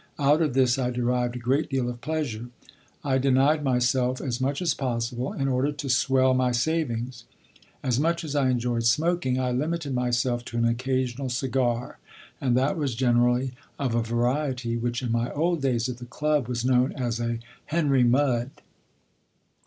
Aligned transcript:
Out 0.17 0.41
of 0.41 0.55
this 0.55 0.79
I 0.79 0.89
derived 0.89 1.35
a 1.35 1.37
great 1.37 1.69
deal 1.69 1.87
of 1.87 2.01
pleasure. 2.01 2.47
I 3.03 3.19
denied 3.19 3.63
myself 3.63 4.19
as 4.19 4.41
much 4.41 4.59
as 4.59 4.73
possible 4.73 5.31
in 5.31 5.47
order 5.47 5.71
to 5.71 5.89
swell 5.89 6.33
my 6.33 6.51
savings. 6.53 7.25
As 7.83 7.99
much 7.99 8.23
as 8.23 8.35
I 8.35 8.49
enjoyed 8.49 8.83
smoking, 8.85 9.39
I 9.39 9.51
limited 9.51 9.93
myself 9.93 10.43
to 10.45 10.57
an 10.57 10.65
occasional 10.65 11.29
cigar, 11.29 11.99
and 12.41 12.57
that 12.57 12.77
was 12.77 12.95
generally 12.95 13.51
of 13.77 13.93
a 13.93 14.01
variety 14.01 14.75
which 14.75 15.03
in 15.03 15.11
my 15.11 15.31
old 15.33 15.61
days 15.61 15.87
at 15.87 15.99
the 15.99 16.05
"Club" 16.05 16.47
was 16.47 16.65
known 16.65 16.93
as 16.93 17.19
a 17.19 17.37
"Henry 17.65 18.03
Mud." 18.03 18.49